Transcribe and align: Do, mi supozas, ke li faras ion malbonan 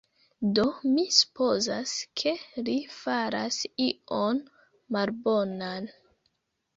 Do, 0.59 0.63
mi 0.93 1.01
supozas, 1.17 1.91
ke 2.21 2.33
li 2.69 2.75
faras 2.93 3.59
ion 3.89 4.39
malbonan 4.97 5.91